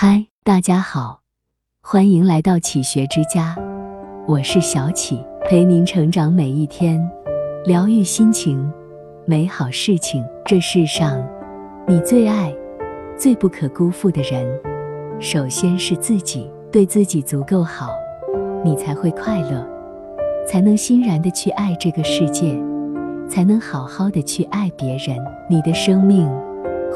[0.00, 1.22] 嗨，大家好，
[1.82, 3.56] 欢迎来到启学之家，
[4.28, 7.04] 我是小启，陪您成长每一天，
[7.64, 8.72] 疗愈心情，
[9.26, 10.24] 美好事情。
[10.44, 11.20] 这世上，
[11.84, 12.54] 你最爱、
[13.16, 14.46] 最不可辜负的人，
[15.18, 16.48] 首先是自己。
[16.70, 17.88] 对自己足够好，
[18.64, 19.68] 你才会快乐，
[20.46, 22.56] 才能欣然的去爱这个世界，
[23.28, 25.18] 才能好好的去爱别人。
[25.50, 26.30] 你的生命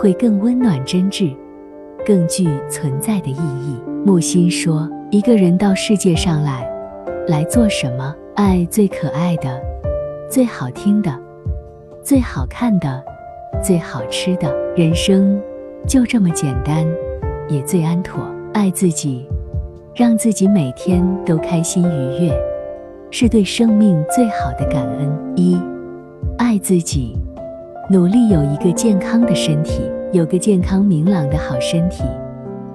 [0.00, 1.36] 会更温暖真挚。
[2.06, 3.80] 更具存在的意义。
[4.04, 6.68] 木心说：“一个人到世界上来，
[7.28, 8.14] 来做什么？
[8.34, 9.60] 爱最可爱的、
[10.28, 11.16] 最好听的、
[12.02, 13.02] 最好看的、
[13.62, 14.52] 最好吃的。
[14.74, 15.40] 人生
[15.86, 16.84] 就这么简单，
[17.48, 18.24] 也最安妥。
[18.54, 19.26] 爱自己，
[19.94, 22.34] 让自己每天都开心愉悦，
[23.10, 25.10] 是对生命最好的感恩。
[25.36, 25.56] 一，
[26.38, 27.16] 爱自己，
[27.88, 32.04] 努力有一个健康的身体。”有个健康明朗的好身体，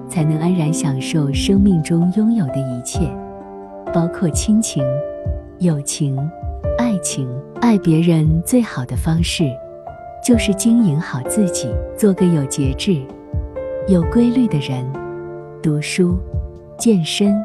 [0.08, 2.98] 才能安然享受生命中拥有的一切，
[3.94, 4.84] 包括亲情、
[5.58, 6.18] 友情、
[6.76, 7.28] 爱情。
[7.60, 9.44] 爱别人最好的方式，
[10.24, 13.00] 就是经营好自己，做个有节制、
[13.86, 14.84] 有规律的人。
[15.62, 16.16] 读书、
[16.76, 17.36] 健身、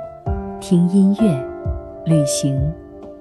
[0.59, 1.45] 听音乐、
[2.05, 2.59] 旅行、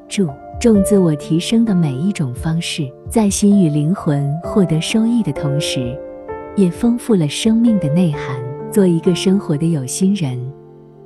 [0.08, 0.26] 住、
[0.58, 5.98] 重自我提升的每一种方式，在心与灵魂获得收益的同时。
[6.56, 8.40] 也丰富了生命的内涵。
[8.70, 10.50] 做一个生活的有心人，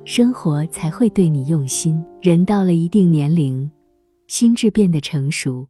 [0.05, 2.01] 生活才会对你用心。
[2.23, 3.69] 人到了一定年龄，
[4.29, 5.67] 心智变得成熟，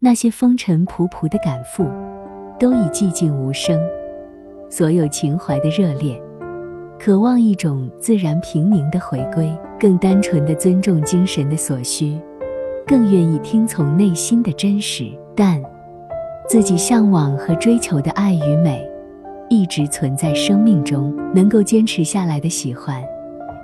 [0.00, 1.86] 那些风尘仆仆的赶赴，
[2.60, 3.80] 都已寂静无声。
[4.68, 6.20] 所有情怀的热烈，
[6.98, 12.20] 渴望一种自然平宁的回归，更单纯的尊重精神的所需，
[12.86, 15.10] 更愿意听从内心的真实。
[15.34, 15.62] 但
[16.46, 18.86] 自己向往和追求的爱与美。
[19.48, 23.02] 一直存在生命中，能够坚持下来的喜欢，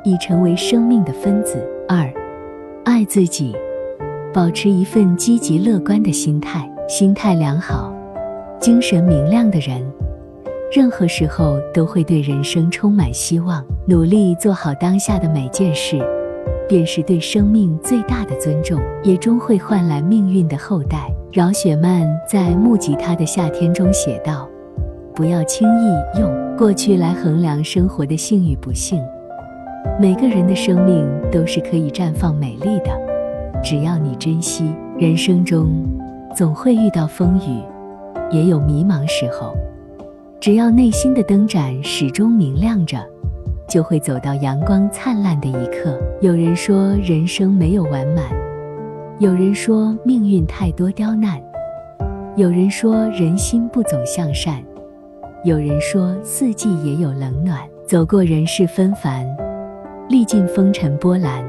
[0.04, 1.56] 已成为生命的分子。
[1.88, 2.12] 二，
[2.84, 3.54] 爱自己，
[4.32, 7.92] 保持一份积极乐观的心态，心态良好、
[8.60, 9.84] 精神明亮的人，
[10.72, 13.64] 任何时候都会对人生充满希望。
[13.86, 15.98] 努力做好当下的每件事，
[16.68, 21.12] 便是对生命最大的尊重，也终会换来命运的厚待。
[21.32, 24.49] 饶雪漫在《木吉他的夏天》中写道。
[25.20, 28.98] 不要轻易用过去来衡量生活的幸与不幸。
[30.00, 32.90] 每个人的生命都是可以绽放美丽的，
[33.62, 34.74] 只要你珍惜。
[34.98, 35.68] 人生中
[36.34, 37.62] 总会遇到风雨，
[38.34, 39.54] 也有迷茫时候。
[40.40, 42.96] 只要内心的灯盏始终明亮着，
[43.68, 46.00] 就会走到阳光灿烂的一刻。
[46.22, 48.24] 有人说人生没有完满，
[49.18, 51.38] 有人说命运太多刁难，
[52.36, 54.64] 有人说人心不总向善。
[55.42, 57.58] 有人说，四季也有冷暖。
[57.88, 59.26] 走过人世纷繁，
[60.08, 61.42] 历尽风尘波澜，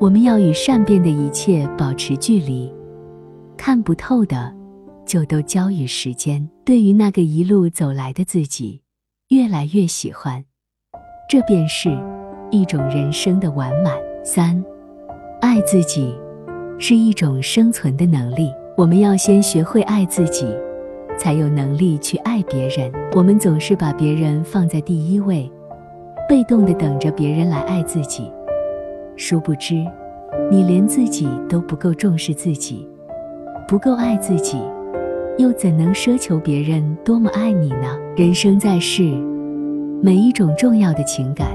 [0.00, 2.72] 我们要与善变的一切保持距离，
[3.58, 4.52] 看不透的，
[5.04, 6.48] 就都交予时间。
[6.64, 8.80] 对于那个一路走来的自己，
[9.28, 10.42] 越来越喜欢，
[11.28, 11.90] 这便是
[12.50, 13.94] 一种人生的完满。
[14.24, 14.64] 三，
[15.42, 16.16] 爱自己，
[16.78, 18.50] 是一种生存的能力。
[18.78, 20.46] 我们要先学会爱自己。
[21.18, 22.92] 才有能力去爱别人。
[23.14, 25.50] 我们总是把别人放在第一位，
[26.28, 28.30] 被动的等着别人来爱自己。
[29.16, 29.84] 殊不知，
[30.50, 32.88] 你连自己都不够重视自己，
[33.68, 34.58] 不够爱自己，
[35.38, 37.96] 又怎能奢求别人多么爱你呢？
[38.16, 39.02] 人生在世，
[40.02, 41.48] 每一种重要的情感，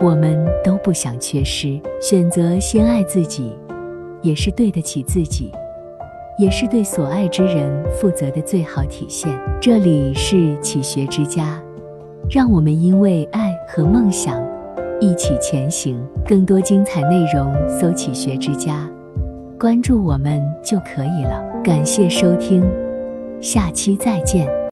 [0.00, 1.80] 我们都不想缺失。
[2.00, 3.52] 选择先爱自己，
[4.22, 5.52] 也是对得起自己。
[6.38, 9.30] 也是对所爱之人负责的最好体现。
[9.60, 11.62] 这里是启学之家，
[12.30, 14.42] 让我们因为爱和梦想
[15.00, 16.00] 一起前行。
[16.26, 18.88] 更多精彩内容，搜“启学之家”，
[19.58, 21.42] 关注我们就可以了。
[21.62, 22.62] 感谢收听，
[23.40, 24.48] 下期再见。